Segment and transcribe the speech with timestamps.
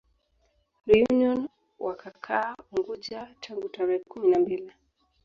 [0.87, 1.49] Reunion
[1.83, 4.71] wakakaa Unguja tangu tarehe kumi na mbili